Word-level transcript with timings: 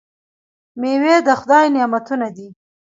میوې 0.79 1.15
د 1.25 1.27
خدای 1.39 1.65
نعمتونه 1.75 2.27
دي. 2.35 2.47